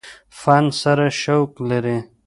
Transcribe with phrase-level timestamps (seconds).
[0.39, 1.97] فن سره شوق لري۔